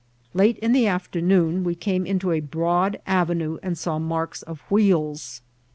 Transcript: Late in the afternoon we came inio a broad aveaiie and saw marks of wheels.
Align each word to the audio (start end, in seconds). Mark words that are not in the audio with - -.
Late 0.33 0.57
in 0.57 0.73
the 0.73 0.87
afternoon 0.87 1.63
we 1.63 1.75
came 1.75 2.05
inio 2.05 2.35
a 2.35 2.39
broad 2.39 2.99
aveaiie 3.07 3.59
and 3.61 3.77
saw 3.77 3.99
marks 3.99 4.41
of 4.41 4.61
wheels. 4.61 5.41